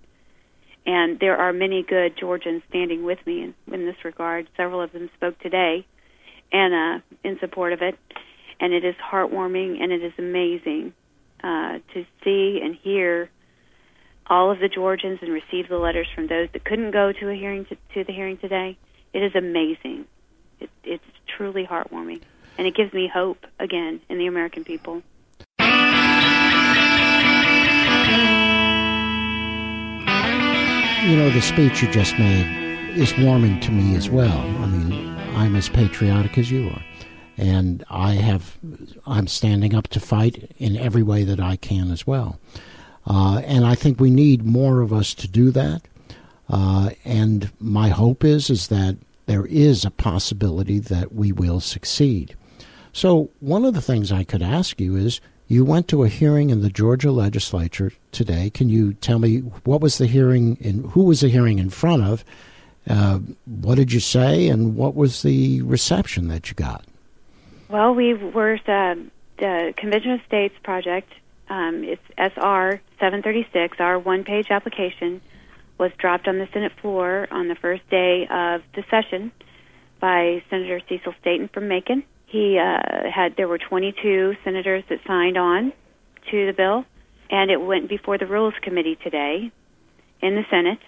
And 0.87 1.21
there 1.21 1.37
are 1.37 1.53
many 1.53 1.83
good 1.83 2.17
Georgians 2.19 2.63
standing 2.71 3.05
with 3.05 3.19
me 3.27 3.43
in, 3.43 3.55
in 3.73 3.85
this 3.85 4.03
regard. 4.03 4.49
Several 4.57 4.81
of 4.81 4.93
them 4.93 5.11
spoke 5.15 5.39
today 5.41 5.87
and 6.51 6.75
uh, 6.75 7.05
in 7.23 7.39
support 7.39 7.75
of 7.75 7.83
it. 7.83 7.97
And 8.59 8.73
it 8.73 8.85
is 8.85 8.95
heartwarming 8.97 9.83
and 9.83 9.93
it 9.93 10.03
is 10.03 10.13
amazing 10.19 10.95
uh, 11.45 11.79
to 11.93 12.07
see 12.25 12.61
and 12.63 12.75
hear 12.75 13.31
all 14.31 14.53
of 14.53 14.61
the 14.61 14.69
Georgians 14.69 15.19
and 15.21 15.33
receive 15.33 15.69
the 15.69 15.77
letters 15.77 16.07
from 16.15 16.29
those 16.29 16.49
that 16.53 16.65
couldn't 16.65 16.93
go 16.93 17.13
to 17.13 17.29
a 17.29 17.35
hearing 17.35 17.65
to, 17.67 17.77
to 17.95 18.05
the 18.05 18.13
hearing 18.13 18.39
today. 18.39 18.79
It 19.13 19.25
is 19.25 19.35
amazing. 19.35 20.07
It, 20.61 20.71
it's 20.85 21.05
truly 21.27 21.67
heartwarming, 21.67 22.23
and 22.57 22.67
it 22.67 22.77
gives 22.77 22.93
me 22.93 23.11
hope 23.13 23.45
again 23.59 24.01
in 24.09 24.19
the 24.19 24.27
American 24.27 24.63
people. 24.63 25.03
You 31.09 31.17
know, 31.17 31.31
the 31.31 31.41
speech 31.41 31.83
you 31.83 31.91
just 31.91 32.17
made 32.17 32.97
is 32.97 33.13
warming 33.19 33.59
to 33.61 33.73
me 33.73 33.97
as 33.97 34.09
well. 34.09 34.39
I 34.39 34.67
mean, 34.67 35.09
I'm 35.35 35.57
as 35.57 35.69
patriotic 35.69 36.39
as 36.39 36.53
you 36.53 36.69
are. 36.69 36.85
And 37.37 37.83
I 37.89 38.13
have, 38.13 38.59
I'm 39.07 39.27
standing 39.27 39.75
up 39.75 39.89
to 39.89 39.99
fight 39.99 40.53
in 40.59 40.77
every 40.77 41.03
way 41.03 41.25
that 41.25 41.41
I 41.41 41.57
can 41.57 41.91
as 41.91 42.07
well. 42.07 42.39
Uh, 43.07 43.41
and 43.45 43.65
I 43.65 43.75
think 43.75 43.99
we 43.99 44.11
need 44.11 44.45
more 44.45 44.81
of 44.81 44.93
us 44.93 45.15
to 45.15 45.29
do 45.29 45.51
that. 45.51 45.83
Uh, 46.49 46.91
and 47.05 47.51
my 47.59 47.89
hope 47.89 48.25
is, 48.25 48.51
is 48.51 48.69
that 48.69 48.97
there 49.27 49.47
is 49.47 49.85
a 49.85 49.91
possibility 49.91 50.79
that 50.79 51.15
we 51.15 51.33
will 51.33 51.61
succeed. 51.61 52.35
So 52.93 53.31
one 53.41 53.65
of 53.65 53.75
the 53.75 53.81
things 53.81 54.11
I 54.11 54.25
could 54.25 54.43
ask 54.43 54.81
you 54.81 54.97
is, 54.97 55.21
you 55.47 55.65
went 55.65 55.89
to 55.89 56.05
a 56.05 56.09
hearing 56.09 56.51
in 56.51 56.63
the 56.63 56.71
Georgia 56.71 57.11
legislature 57.11 57.93
today. 58.13 58.51
Can 58.51 58.69
you 58.69 58.93
tell 58.95 59.19
me 59.19 59.39
what 59.65 59.81
was 59.81 59.99
the 59.99 60.07
hearing 60.07 60.57
in? 60.61 60.85
Who 60.91 61.03
was 61.03 61.23
the 61.23 61.29
hearing 61.29 61.59
in 61.59 61.71
front 61.71 62.05
of? 62.05 62.25
Uh, 62.89 63.19
what 63.47 63.75
did 63.75 63.93
you 63.93 63.99
say, 63.99 64.49
and 64.49 64.77
what 64.77 64.95
was 64.95 65.23
the 65.23 65.61
reception 65.63 66.29
that 66.29 66.49
you 66.49 66.55
got? 66.55 66.85
Well, 67.69 67.95
we 67.95 68.15
were 68.15 68.61
the, 68.65 69.07
the 69.39 69.75
Convention 69.77 70.13
of 70.13 70.21
States 70.27 70.55
project. 70.63 71.13
Um, 71.51 71.83
it's 71.83 72.03
SR 72.17 72.81
736. 73.01 73.81
Our 73.81 73.99
one-page 73.99 74.47
application 74.51 75.21
was 75.79 75.91
dropped 75.99 76.29
on 76.29 76.39
the 76.39 76.47
Senate 76.53 76.73
floor 76.81 77.27
on 77.33 77.49
the 77.49 77.57
first 77.57 77.83
day 77.91 78.23
of 78.31 78.63
the 78.77 78.85
session 78.89 79.33
by 80.01 80.43
Senator 80.49 80.81
Cecil 80.89 81.13
Staton 81.21 81.51
from 81.53 81.67
Macon. 81.67 82.05
He 82.27 82.57
uh, 82.57 83.11
had 83.13 83.35
there 83.37 83.49
were 83.49 83.59
22 83.59 84.37
senators 84.45 84.85
that 84.89 85.01
signed 85.07 85.37
on 85.37 85.73
to 86.31 86.47
the 86.47 86.53
bill, 86.53 86.85
and 87.31 87.51
it 87.51 87.61
went 87.61 87.89
before 87.89 88.17
the 88.17 88.27
Rules 88.27 88.55
Committee 88.63 88.97
today 89.03 89.51
in 90.23 90.37
the 90.37 90.45
Senate, 90.51 90.79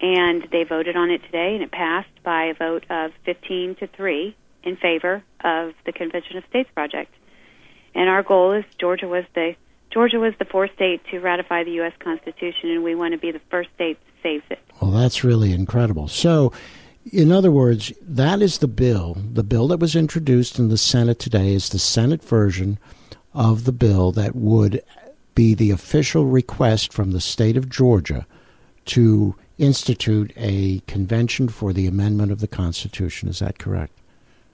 and 0.00 0.48
they 0.50 0.64
voted 0.64 0.96
on 0.96 1.10
it 1.10 1.22
today, 1.26 1.54
and 1.54 1.62
it 1.62 1.70
passed 1.70 2.22
by 2.24 2.46
a 2.46 2.54
vote 2.54 2.84
of 2.90 3.12
15 3.24 3.76
to 3.76 3.86
three 3.86 4.34
in 4.64 4.76
favor 4.76 5.22
of 5.44 5.74
the 5.86 5.92
Convention 5.92 6.38
of 6.38 6.44
States 6.50 6.68
project. 6.74 7.14
And 7.94 8.08
our 8.08 8.24
goal 8.24 8.52
is 8.52 8.64
Georgia 8.80 9.06
was 9.06 9.24
the 9.36 9.54
Georgia 9.90 10.18
was 10.18 10.34
the 10.38 10.44
fourth 10.44 10.72
state 10.74 11.00
to 11.10 11.18
ratify 11.18 11.64
the 11.64 11.72
U.S. 11.72 11.94
Constitution, 11.98 12.70
and 12.70 12.84
we 12.84 12.94
want 12.94 13.12
to 13.12 13.18
be 13.18 13.32
the 13.32 13.40
first 13.50 13.70
state 13.74 13.98
that 14.04 14.22
saves 14.22 14.44
it. 14.50 14.58
Well, 14.80 14.90
that's 14.90 15.24
really 15.24 15.52
incredible. 15.52 16.08
So, 16.08 16.52
in 17.10 17.32
other 17.32 17.50
words, 17.50 17.92
that 18.02 18.42
is 18.42 18.58
the 18.58 18.68
bill. 18.68 19.16
The 19.32 19.42
bill 19.42 19.68
that 19.68 19.80
was 19.80 19.96
introduced 19.96 20.58
in 20.58 20.68
the 20.68 20.76
Senate 20.76 21.18
today 21.18 21.54
is 21.54 21.70
the 21.70 21.78
Senate 21.78 22.22
version 22.22 22.78
of 23.32 23.64
the 23.64 23.72
bill 23.72 24.12
that 24.12 24.36
would 24.36 24.82
be 25.34 25.54
the 25.54 25.70
official 25.70 26.26
request 26.26 26.92
from 26.92 27.12
the 27.12 27.20
state 27.20 27.56
of 27.56 27.70
Georgia 27.70 28.26
to 28.86 29.36
institute 29.56 30.32
a 30.36 30.80
convention 30.86 31.48
for 31.48 31.72
the 31.72 31.86
amendment 31.86 32.32
of 32.32 32.40
the 32.40 32.48
Constitution. 32.48 33.28
Is 33.28 33.38
that 33.38 33.58
correct? 33.58 33.92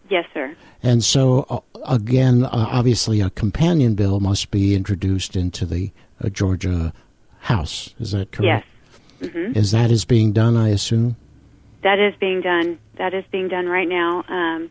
Yes, 0.08 0.26
sir. 0.34 0.54
And 0.82 1.02
so, 1.02 1.46
uh, 1.48 1.60
again, 1.86 2.44
uh, 2.44 2.50
obviously, 2.52 3.20
a 3.20 3.30
companion 3.30 3.94
bill 3.94 4.20
must 4.20 4.50
be 4.50 4.74
introduced 4.74 5.34
into 5.34 5.64
the 5.64 5.90
uh, 6.22 6.28
Georgia 6.28 6.92
House. 7.40 7.94
Is 7.98 8.12
that 8.12 8.32
correct? 8.32 8.66
Yes. 9.20 9.30
hmm 9.32 9.52
Is 9.56 9.70
that 9.72 9.90
is 9.90 10.04
being 10.04 10.32
done? 10.32 10.56
I 10.56 10.68
assume. 10.68 11.16
That 11.82 11.98
is 11.98 12.14
being 12.18 12.40
done. 12.40 12.78
That 12.96 13.14
is 13.14 13.24
being 13.30 13.48
done 13.48 13.66
right 13.66 13.88
now. 13.88 14.24
Um, 14.28 14.70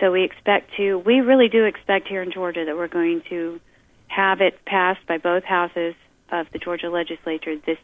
so 0.00 0.10
we 0.12 0.24
expect 0.24 0.70
to. 0.76 0.98
We 0.98 1.20
really 1.20 1.48
do 1.48 1.64
expect 1.64 2.08
here 2.08 2.22
in 2.22 2.32
Georgia 2.32 2.64
that 2.64 2.76
we're 2.76 2.88
going 2.88 3.22
to 3.30 3.60
have 4.08 4.40
it 4.40 4.64
passed 4.64 5.06
by 5.06 5.18
both 5.18 5.44
houses 5.44 5.94
of 6.30 6.46
the 6.52 6.58
Georgia 6.58 6.88
legislature 6.90 7.56
this 7.66 7.78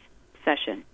session. 0.44 0.84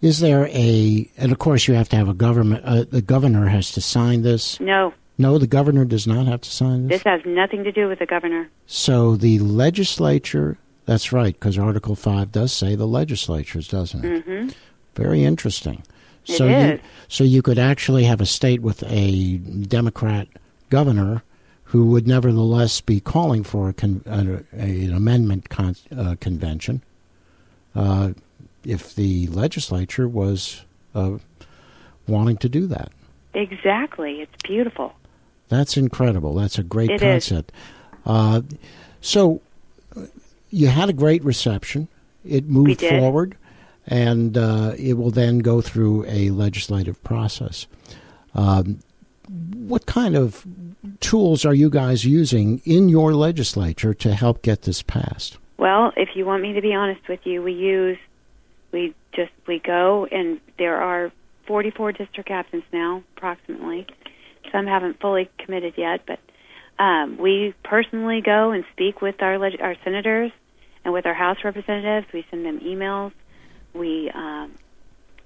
Is 0.00 0.20
there 0.20 0.46
a, 0.48 1.10
and 1.16 1.32
of 1.32 1.38
course 1.38 1.66
you 1.66 1.74
have 1.74 1.88
to 1.90 1.96
have 1.96 2.08
a 2.08 2.14
government, 2.14 2.64
uh, 2.64 2.84
the 2.84 3.02
governor 3.02 3.48
has 3.48 3.72
to 3.72 3.80
sign 3.80 4.22
this. 4.22 4.60
No, 4.60 4.92
No, 5.18 5.38
the 5.38 5.46
governor 5.46 5.84
does 5.84 6.06
not 6.06 6.26
have 6.26 6.42
to 6.42 6.50
sign 6.50 6.88
this. 6.88 6.98
this 6.98 7.04
has 7.04 7.22
nothing 7.24 7.64
to 7.64 7.72
do 7.72 7.88
with 7.88 7.98
the 7.98 8.06
governor. 8.06 8.48
So 8.66 9.16
the 9.16 9.38
legislature, 9.38 10.58
that's 10.84 11.12
right, 11.12 11.34
because 11.34 11.58
Article 11.58 11.94
5 11.94 12.30
does 12.30 12.52
say 12.52 12.74
the 12.74 12.86
legislatures, 12.86 13.68
doesn't 13.68 14.04
it? 14.04 14.26
Mm-hmm. 14.26 14.48
Very 14.94 15.24
interesting. 15.24 15.82
It 16.26 16.36
so 16.36 16.46
is. 16.46 16.80
you 16.80 16.80
so 17.08 17.24
you 17.24 17.40
could 17.40 17.58
actually 17.58 18.04
have 18.04 18.20
a 18.20 18.26
state 18.26 18.60
with 18.60 18.82
a 18.86 19.36
Democrat 19.36 20.28
governor 20.70 21.22
who 21.64 21.86
would 21.86 22.06
nevertheless 22.06 22.80
be 22.80 23.00
calling 23.00 23.42
for 23.44 23.68
a 23.68 23.72
con, 23.72 24.02
uh, 24.06 24.42
an 24.52 24.92
amendment 24.92 25.48
con, 25.48 25.76
uh, 25.96 26.16
convention 26.20 26.82
uh, 27.74 28.12
if 28.66 28.94
the 28.94 29.26
legislature 29.28 30.08
was 30.08 30.64
uh, 30.94 31.18
wanting 32.08 32.36
to 32.38 32.48
do 32.48 32.66
that. 32.66 32.90
Exactly. 33.34 34.20
It's 34.20 34.42
beautiful. 34.42 34.94
That's 35.48 35.76
incredible. 35.76 36.34
That's 36.34 36.58
a 36.58 36.62
great 36.62 36.90
It 36.90 37.00
concept. 37.00 37.52
Uh, 38.04 38.42
so 39.00 39.40
uh, 39.96 40.02
you 40.50 40.68
had 40.68 40.88
a 40.88 40.92
great 40.92 41.24
reception. 41.24 41.88
It 42.24 42.46
moved 42.46 42.80
forward, 42.80 43.36
and 43.86 44.36
uh, 44.36 44.72
it 44.76 44.94
will 44.94 45.10
then 45.10 45.38
go 45.38 45.60
through 45.60 46.04
a 46.08 46.30
legislative 46.30 47.02
process. 47.04 47.66
Um, 48.34 48.80
what 49.54 49.86
kind 49.86 50.16
of 50.16 50.44
tools 51.00 51.44
are 51.44 51.54
you 51.54 51.70
guys 51.70 52.04
using 52.04 52.60
in 52.64 52.88
your 52.88 53.14
legislature 53.14 53.94
to 53.94 54.14
help 54.14 54.42
get 54.42 54.62
this 54.62 54.82
passed? 54.82 55.38
Well, 55.58 55.92
if 55.96 56.10
you 56.14 56.26
want 56.26 56.42
me 56.42 56.52
to 56.52 56.60
be 56.60 56.74
honest 56.74 57.08
with 57.08 57.20
you, 57.24 57.42
we 57.42 57.52
use 57.52 57.98
we 58.76 58.94
just 59.14 59.32
we 59.46 59.58
go 59.58 60.06
and 60.10 60.38
there 60.58 60.76
are 60.76 61.10
44 61.46 61.92
district 61.92 62.28
captains 62.28 62.64
now 62.72 63.02
approximately 63.16 63.86
some 64.52 64.66
haven't 64.66 65.00
fully 65.00 65.28
committed 65.38 65.74
yet, 65.76 66.02
but 66.06 66.18
um, 66.82 67.16
we 67.18 67.54
personally 67.64 68.20
go 68.20 68.50
and 68.52 68.64
speak 68.72 69.00
with 69.00 69.22
our 69.22 69.38
leg- 69.38 69.60
our 69.60 69.76
senators 69.84 70.32
and 70.84 70.92
with 70.92 71.06
our 71.06 71.14
House 71.14 71.38
representatives. 71.44 72.06
We 72.12 72.26
send 72.30 72.44
them 72.44 72.60
emails. 72.60 73.12
We 73.74 74.10
um, 74.14 74.54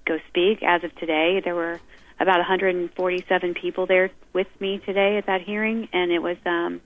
go 0.07 0.19
speak. 0.29 0.63
As 0.63 0.85
of 0.85 0.95
today, 0.97 1.41
there 1.45 1.55
were 1.55 1.81
about 2.19 2.39
147 2.39 3.55
people 3.55 3.87
there 3.87 4.11
with 4.33 4.49
me 4.61 4.79
today 4.85 5.17
at 5.17 5.27
that 5.27 5.43
hearing, 5.43 5.89
and 5.93 6.11
it 6.11 6.21
was 6.21 6.37
um, 6.47 6.81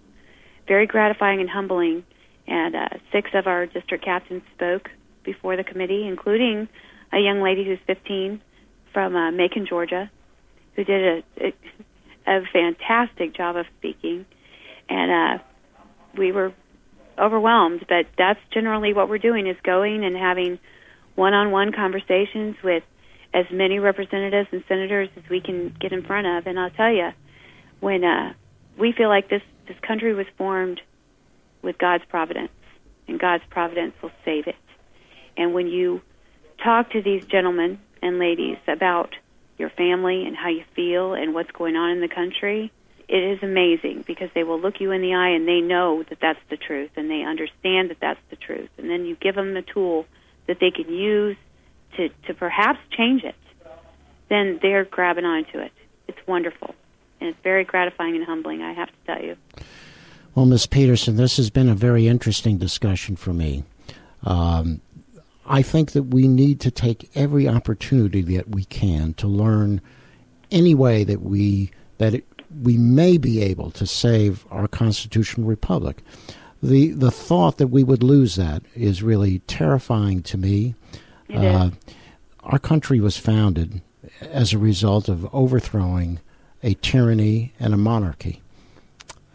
very 0.67 0.87
gratifying 0.87 1.41
and 1.41 1.51
humbling. 1.51 2.05
And 2.47 2.77
uh, 2.77 2.89
six 3.11 3.31
of 3.35 3.47
our 3.47 3.67
district 3.67 4.05
captains 4.05 4.43
spoke 4.55 4.91
before 5.25 5.57
the 5.57 5.65
committee, 5.65 6.07
including 6.07 6.69
a 7.13 7.19
young 7.19 7.41
lady 7.43 7.65
who's 7.65 7.79
15 7.87 8.41
from 8.93 9.17
uh, 9.17 9.31
Macon, 9.31 9.67
Georgia, 9.69 10.11
who 10.77 10.85
did 10.85 11.25
a, 11.41 11.47
a, 11.47 12.39
a 12.39 12.43
fantastic 12.53 13.35
job 13.35 13.57
of 13.57 13.67
speaking. 13.79 14.27
And 14.89 15.41
uh, 15.41 15.43
we 16.17 16.33
were 16.33 16.53
overwhelmed, 17.19 17.87
but 17.89 18.07
that's 18.19 18.41
generally 18.53 18.93
what 18.93 19.09
we're 19.09 19.19
doing 19.19 19.47
is 19.47 19.57
going 19.63 20.05
and 20.05 20.17
having 20.17 20.59
one-on-one 21.15 21.73
conversations 21.73 22.57
with 22.63 22.83
as 23.33 23.47
many 23.53 23.79
representatives 23.79 24.49
and 24.53 24.63
senators 24.69 25.09
as 25.17 25.23
we 25.29 25.41
can 25.41 25.75
get 25.81 25.93
in 25.93 26.05
front 26.05 26.27
of. 26.27 26.47
And 26.47 26.59
I'll 26.59 26.71
tell 26.71 26.93
you, 26.93 27.11
when 27.81 28.05
uh, 28.05 28.33
we 28.79 28.93
feel 28.93 29.09
like 29.09 29.29
this 29.29 29.43
this 29.67 29.77
country 29.87 30.15
was 30.15 30.27
formed 30.37 30.81
with 31.63 31.79
God's 31.79 32.05
providence, 32.09 32.53
and 33.09 33.19
God's 33.19 33.45
providence 33.49 33.95
will 34.03 34.13
save 34.25 34.47
it. 34.47 34.57
And 35.37 35.55
when 35.55 35.67
you 35.67 36.03
talk 36.63 36.91
to 36.91 37.03
these 37.03 37.25
gentlemen 37.27 37.79
and 38.03 38.19
ladies 38.19 38.59
about 38.69 39.15
your 39.59 39.71
family 39.71 40.27
and 40.27 40.37
how 40.37 40.49
you 40.49 40.65
feel 40.75 41.15
and 41.15 41.35
what's 41.35 41.51
going 41.51 41.77
on 41.77 41.91
in 41.91 42.01
the 42.01 42.09
country, 42.09 42.73
it 43.09 43.23
is 43.23 43.43
amazing 43.43 44.05
because 44.07 44.31
they 44.35 44.45
will 44.45 44.61
look 44.61 44.81
you 44.81 44.91
in 44.91 45.03
the 45.03 45.15
eye 45.15 45.31
and 45.31 45.47
they 45.47 45.61
know 45.61 46.03
that 46.09 46.19
that's 46.21 46.39
the 46.51 46.57
truth 46.57 46.91
and 46.97 47.11
they 47.11 47.23
understand 47.23 47.91
that 47.91 47.99
that's 48.01 48.21
the 48.31 48.37
truth. 48.37 48.71
And 48.79 48.89
then 48.89 49.05
you 49.05 49.17
give 49.17 49.35
them 49.35 49.55
the 49.55 49.63
tool 49.63 50.07
that 50.47 50.59
they 50.61 50.71
can 50.71 50.93
use 50.93 51.37
to, 51.97 52.09
to 52.27 52.35
perhaps 52.35 52.81
change 52.97 53.25
it. 53.25 53.35
Then 54.29 54.59
they're 54.63 54.85
grabbing 54.85 55.25
onto 55.25 55.59
it. 55.59 55.73
It's 56.09 56.19
wonderful. 56.27 56.75
And 57.21 57.29
it's 57.31 57.39
very 57.43 57.65
gratifying 57.65 58.17
and 58.17 58.25
humbling, 58.25 58.63
I 58.63 58.73
have 58.73 58.89
to 58.89 58.95
tell 59.07 59.23
you. 59.23 59.37
Well, 60.35 60.47
Ms. 60.47 60.67
Peterson, 60.67 61.17
this 61.17 61.37
has 61.37 61.51
been 61.51 61.69
a 61.69 61.75
very 61.75 62.09
interesting 62.09 62.59
discussion 62.59 63.17
for 63.17 63.33
me. 63.33 63.65
Um, 64.25 64.81
I 65.47 65.63
think 65.63 65.93
that 65.93 66.05
we 66.05 66.27
need 66.27 66.61
to 66.61 66.71
take 66.71 67.11
every 67.15 67.49
opportunity 67.49 68.23
that 68.23 68.51
we 68.51 68.65
can 68.65 69.15
to 69.15 69.27
learn 69.27 69.81
any 70.51 70.75
way 70.75 71.05
that 71.05 71.21
we 71.23 71.71
that 71.99 72.15
it, 72.15 72.25
we 72.63 72.79
may 72.79 73.19
be 73.19 73.43
able 73.43 73.71
to 73.73 73.87
save 73.87 74.47
our 74.51 74.69
constitutional 74.69 75.47
republic. 75.47 76.03
The 76.63 76.93
the 76.93 77.11
thought 77.11 77.59
that 77.59 77.69
we 77.69 77.85
would 77.85 78.03
lose 78.03 78.37
that 78.37 78.63
is 78.75 79.03
really 79.03 79.41
terrifying 79.41 80.23
to 80.23 80.39
me. 80.39 80.75
Uh, 81.33 81.71
our 82.45 82.59
country 82.59 83.01
was 83.01 83.17
founded 83.17 83.83
as 84.21 84.53
a 84.53 84.59
result 84.59 85.09
of 85.09 85.27
overthrowing 85.35 86.21
a 86.63 86.75
tyranny 86.75 87.53
and 87.59 87.75
a 87.75 87.79
monarchy, 87.79 88.41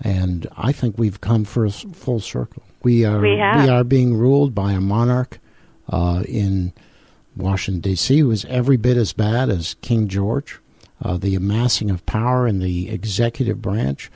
and 0.01 0.47
I 0.57 0.71
think 0.71 0.97
we've 0.97 1.21
come 1.21 1.43
for 1.43 1.65
a 1.65 1.71
full 1.71 2.19
circle. 2.19 2.63
We 2.81 3.05
are 3.05 3.19
we, 3.19 3.35
we 3.35 3.69
are 3.69 3.83
being 3.83 4.15
ruled 4.15 4.55
by 4.55 4.71
a 4.71 4.81
monarch 4.81 5.39
uh, 5.89 6.23
in 6.27 6.73
Washington 7.35 7.81
D.C. 7.81 8.19
is 8.19 8.45
every 8.45 8.77
bit 8.77 8.97
as 8.97 9.13
bad 9.13 9.49
as 9.49 9.75
King 9.81 10.07
George. 10.07 10.59
Uh, 11.01 11.17
the 11.17 11.35
amassing 11.35 11.89
of 11.89 12.05
power 12.05 12.45
in 12.45 12.59
the 12.59 12.89
executive 12.89 13.61
branch 13.61 14.11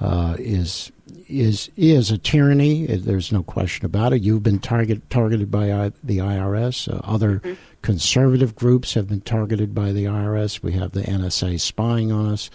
uh, 0.00 0.36
is 0.38 0.90
is 1.28 1.70
is 1.76 2.10
a 2.10 2.18
tyranny. 2.18 2.86
There's 2.86 3.32
no 3.32 3.42
question 3.42 3.86
about 3.86 4.12
it. 4.12 4.22
You've 4.22 4.42
been 4.42 4.58
target, 4.58 5.08
targeted 5.10 5.50
by 5.50 5.72
I, 5.72 5.92
the 6.02 6.18
IRS. 6.18 6.92
Uh, 6.92 7.00
other 7.04 7.38
mm-hmm. 7.38 7.54
conservative 7.82 8.54
groups 8.56 8.94
have 8.94 9.08
been 9.08 9.20
targeted 9.20 9.74
by 9.74 9.92
the 9.92 10.04
IRS. 10.04 10.62
We 10.62 10.72
have 10.72 10.92
the 10.92 11.02
NSA 11.02 11.60
spying 11.60 12.10
on 12.10 12.32
us. 12.32 12.50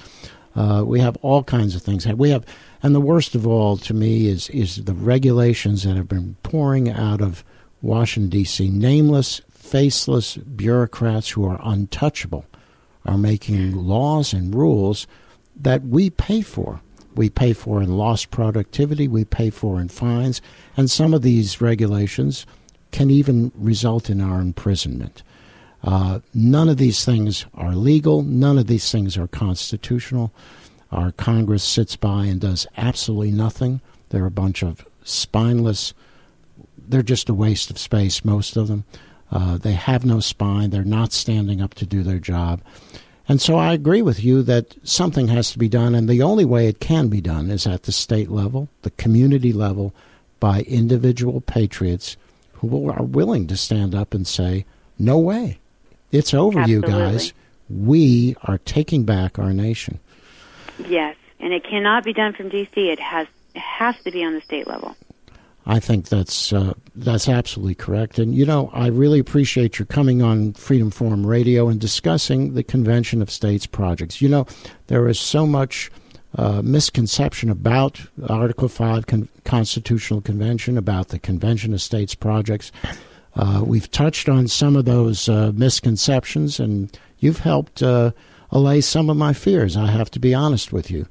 Uh, 0.55 0.84
we 0.86 0.99
have 0.99 1.15
all 1.21 1.43
kinds 1.43 1.75
of 1.75 1.82
things. 1.82 2.05
We 2.08 2.32
have, 2.32 2.45
and 2.84 2.93
the 2.93 2.99
worst 2.99 3.36
of 3.36 3.47
all 3.47 3.77
to 3.77 3.93
me 3.93 4.27
is 4.27 4.49
is 4.49 4.84
the 4.84 4.93
regulations 4.93 5.84
that 5.84 5.95
have 5.95 6.10
been 6.10 6.36
pouring 6.43 6.89
out 6.89 7.21
of 7.21 7.43
Washington 7.81 8.29
D.C. 8.29 8.69
Nameless, 8.69 9.41
faceless 9.49 10.37
bureaucrats 10.37 11.29
who 11.29 11.45
are 11.45 11.59
untouchable 11.63 12.45
are 13.05 13.17
making 13.17 13.75
laws 13.75 14.33
and 14.33 14.53
rules 14.53 15.07
that 15.55 15.83
we 15.83 16.09
pay 16.09 16.41
for. 16.41 16.81
We 17.15 17.29
pay 17.29 17.53
for 17.53 17.81
in 17.81 17.97
lost 17.97 18.31
productivity, 18.31 19.07
we 19.07 19.25
pay 19.25 19.49
for 19.49 19.79
in 19.79 19.89
fines, 19.89 20.41
and 20.77 20.89
some 20.89 21.13
of 21.13 21.21
these 21.21 21.59
regulations 21.59 22.45
can 22.91 23.09
even 23.09 23.51
result 23.55 24.09
in 24.09 24.21
our 24.21 24.39
imprisonment. 24.39 25.23
Uh, 25.83 26.19
none 26.33 26.69
of 26.69 26.77
these 26.77 27.05
things 27.05 27.45
are 27.53 27.75
legal, 27.75 28.21
none 28.21 28.57
of 28.57 28.67
these 28.67 28.91
things 28.91 29.17
are 29.17 29.27
constitutional. 29.27 30.31
Our 30.91 31.11
Congress 31.11 31.63
sits 31.63 31.95
by 31.95 32.25
and 32.25 32.41
does 32.41 32.67
absolutely 32.77 33.31
nothing. 33.31 33.81
They're 34.09 34.25
a 34.25 34.31
bunch 34.31 34.63
of 34.63 34.85
spineless, 35.03 35.93
they're 36.89 37.04
just 37.04 37.30
a 37.30 37.34
waste 37.34 37.69
of 37.69 37.78
space, 37.78 38.25
most 38.25 38.58
of 38.58 38.67
them. 38.67 38.84
Uh, 39.32 39.58
they 39.58 39.73
have 39.73 40.04
no 40.04 40.19
spine. 40.19 40.71
They're 40.71 40.84
not 40.84 41.13
standing 41.13 41.62
up 41.62 41.75
to 41.75 41.86
do 41.86 42.02
their 42.02 42.17
job. 42.17 42.62
And 43.28 43.39
so 43.39 43.58
I 43.58 43.73
agree 43.73 44.02
with 44.02 44.23
you 44.23 44.41
that 44.43 44.75
something 44.84 45.28
has 45.28 45.52
to 45.52 45.60
be 45.60 45.69
done, 45.69 45.93
and 45.93 46.10
the 46.10 46.23
only 46.23 46.45
way 46.45 46.67
it 46.67 46.80
can 46.80 47.10
be 47.10 47.21
done 47.21 47.52
is 47.52 47.67
at 47.67 47.84
the 47.84 47.91
state 47.91 48.32
level, 48.32 48.69
the 48.82 48.89
community 48.91 49.54
level, 49.54 49.93
by 50.39 50.62
individual 50.62 51.41
patriots 51.41 52.17
who 52.54 52.89
are 52.89 53.04
willing 53.04 53.45
to 53.47 53.56
stand 53.56 53.93
up 53.93 54.15
and 54.15 54.25
say, 54.25 54.65
No 54.97 55.19
way. 55.19 55.60
It's 56.12 56.34
over, 56.34 56.60
Absolutely. 56.60 56.91
you 56.91 56.97
guys. 56.97 57.34
We 57.69 58.36
are 58.43 58.58
taking 58.58 59.04
back 59.04 59.38
our 59.38 59.54
nation. 59.54 59.99
Yes, 60.88 61.15
and 61.39 61.54
it 61.54 61.63
cannot 61.63 62.04
be 62.04 62.13
done 62.13 62.34
from 62.34 62.49
D.C., 62.49 62.89
it 62.89 62.99
has, 62.99 63.28
it 63.54 63.60
has 63.60 63.95
to 64.04 64.12
be 64.12 64.23
on 64.23 64.34
the 64.34 64.41
state 64.41 64.65
level. 64.65 64.95
I 65.69 65.79
think 65.79 66.10
that's 66.10 66.51
uh, 66.51 66.73
that's 66.95 67.29
absolutely 67.29 67.75
correct. 67.75 68.17
And 68.17 68.34
you 68.34 68.43
know, 68.43 68.71
I 68.73 68.88
really 68.88 69.19
appreciate 69.19 69.77
your 69.77 69.86
coming 69.86 70.23
on 70.23 70.53
Freedom 70.53 70.89
Forum 70.89 71.27
Radio 71.27 71.69
and 71.69 71.79
discussing 71.79 72.55
the 72.55 72.63
Convention 72.63 73.21
of 73.21 73.29
States 73.29 73.67
projects. 73.67 74.19
You 74.19 74.29
know, 74.29 74.47
there 74.88 75.08
is 75.08 75.19
so 75.19 75.45
much 75.45 75.91
uh, 76.36 76.63
misconception 76.63 77.51
about 77.51 78.01
Article 78.27 78.67
Five 78.67 79.05
Con- 79.05 79.29
Constitutional 79.43 80.21
Convention, 80.21 80.75
about 80.75 81.10
the 81.10 81.19
Convention 81.19 81.75
of 81.75 81.82
States 81.84 82.15
projects. 82.15 82.71
Uh, 83.36 83.62
we've 83.63 83.91
touched 83.91 84.27
on 84.27 84.47
some 84.47 84.75
of 84.75 84.86
those 84.86 85.29
uh, 85.29 85.51
misconceptions, 85.53 86.60
and 86.60 86.97
you've 87.19 87.41
helped 87.41 87.84
uh, 87.84 88.10
allay 88.49 88.82
some 88.82 89.08
of 89.08 89.17
my 89.17 89.34
fears. 89.34 89.77
I 89.77 89.86
have 89.91 90.10
to 90.12 90.19
be 90.19 90.34
honest 90.34 90.73
with 90.73 90.89
you. 90.89 91.05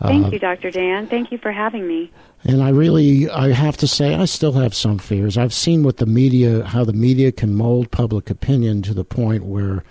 Thank 0.00 0.32
you, 0.32 0.38
Dr. 0.38 0.70
Dan. 0.70 1.06
Thank 1.06 1.32
you 1.32 1.38
for 1.38 1.52
having 1.52 1.86
me. 1.86 2.10
And 2.44 2.62
I 2.62 2.68
really, 2.68 3.28
I 3.30 3.52
have 3.52 3.76
to 3.78 3.88
say, 3.88 4.14
I 4.14 4.26
still 4.26 4.52
have 4.52 4.74
some 4.74 4.98
fears. 4.98 5.38
I've 5.38 5.54
seen 5.54 5.82
what 5.82 5.96
the 5.96 6.06
media, 6.06 6.64
how 6.64 6.84
the 6.84 6.92
media 6.92 7.32
can 7.32 7.54
mold 7.54 7.90
public 7.90 8.30
opinion 8.30 8.82
to 8.82 8.94
the 8.94 9.04
point 9.04 9.44
where 9.44 9.82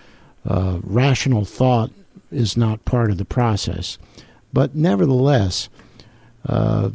uh, 0.48 0.80
rational 0.84 1.44
thought 1.44 1.92
is 2.32 2.56
not 2.56 2.86
part 2.86 3.10
of 3.10 3.18
the 3.18 3.26
process. 3.26 3.98
But 4.54 4.76
nevertheless, 4.76 5.70
uh, 6.48 6.92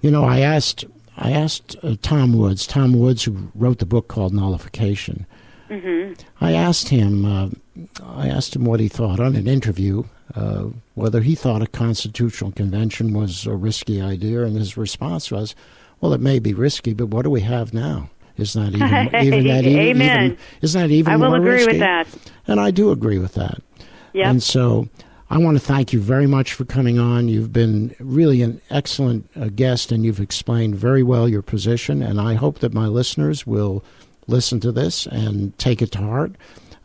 you 0.00 0.10
know, 0.10 0.24
I 0.24 0.40
asked, 0.40 0.84
I 1.16 1.32
asked 1.32 1.76
uh, 1.82 1.96
Tom 2.00 2.32
Woods, 2.32 2.66
Tom 2.66 2.98
Woods, 2.98 3.24
who 3.24 3.50
wrote 3.54 3.80
the 3.80 3.86
book 3.86 4.08
called 4.08 4.32
Nullification. 4.32 5.26
Mm-hmm. 5.68 6.14
I 6.40 6.52
asked 6.52 6.88
him, 6.88 7.24
uh, 7.24 7.48
I 8.02 8.28
asked 8.28 8.54
him 8.54 8.64
what 8.64 8.80
he 8.80 8.88
thought 8.88 9.18
on 9.18 9.34
an 9.34 9.48
interview 9.48 10.04
uh, 10.34 10.66
whether 10.94 11.22
he 11.22 11.34
thought 11.34 11.62
a 11.62 11.66
constitutional 11.66 12.52
convention 12.52 13.12
was 13.12 13.46
a 13.46 13.54
risky 13.54 14.00
idea, 14.00 14.42
and 14.42 14.56
his 14.56 14.76
response 14.76 15.30
was, 15.30 15.54
"Well, 16.00 16.12
it 16.12 16.20
may 16.20 16.38
be 16.38 16.54
risky, 16.54 16.92
but 16.94 17.08
what 17.08 17.22
do 17.22 17.30
we 17.30 17.42
have 17.42 17.72
now? 17.72 18.10
Isn't 18.36 18.64
that 18.64 18.74
even, 18.76 19.24
even 19.26 19.46
that 19.46 19.64
even, 19.64 19.80
Amen. 19.80 20.24
even 20.24 20.38
isn't 20.62 20.80
that 20.80 20.90
even 20.90 21.12
I 21.12 21.16
will 21.16 21.28
more 21.28 21.36
agree 21.38 21.52
risky? 21.52 21.72
with 21.72 21.80
that. 21.80 22.06
And 22.46 22.60
I 22.60 22.70
do 22.70 22.90
agree 22.90 23.18
with 23.18 23.34
that. 23.34 23.62
Yep. 24.12 24.26
And 24.26 24.42
so 24.42 24.88
I 25.30 25.38
want 25.38 25.58
to 25.58 25.64
thank 25.64 25.92
you 25.92 26.00
very 26.00 26.26
much 26.26 26.52
for 26.52 26.64
coming 26.64 26.98
on. 26.98 27.28
You've 27.28 27.52
been 27.52 27.94
really 27.98 28.42
an 28.42 28.60
excellent 28.70 29.28
uh, 29.40 29.48
guest, 29.54 29.90
and 29.90 30.04
you've 30.04 30.20
explained 30.20 30.76
very 30.76 31.02
well 31.02 31.28
your 31.28 31.42
position. 31.42 32.02
And 32.02 32.20
I 32.20 32.34
hope 32.34 32.60
that 32.60 32.72
my 32.74 32.86
listeners 32.86 33.46
will 33.46 33.84
listen 34.26 34.60
to 34.60 34.72
this 34.72 35.06
and 35.06 35.56
take 35.58 35.80
it 35.82 35.92
to 35.92 35.98
heart. 35.98 36.32